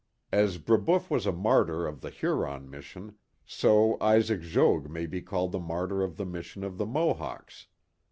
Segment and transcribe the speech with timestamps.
[0.31, 5.51] As Brebeuf was a martyr of the Huron mission, so Isaac Jogues may be called
[5.51, 7.67] the martyr of the mission to the Mo hawks.